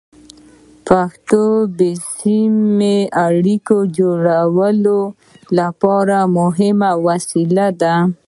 [0.87, 4.99] پښتو د بې سیمه اړیکو جوړولو
[5.59, 7.95] لپاره مهمه وسیله ده.